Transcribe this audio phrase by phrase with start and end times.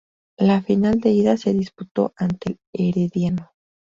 [0.39, 2.57] La final de ida se disputó ante el
[2.91, 3.51] Herediano.